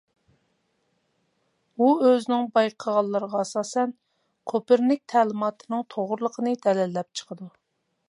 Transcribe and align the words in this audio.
ئۇ 1.81 1.89
ئۆزىنىڭ 2.05 2.49
بايقىغانلىرىغا 2.57 3.43
ئاساسەن 3.45 3.95
كوپېرنىك 4.53 5.07
تەلىماتىنىڭ 5.15 5.89
توغرىلىقىنى 5.97 6.59
دەلىللەپ 6.67 7.17
چىقىدۇ. 7.23 7.57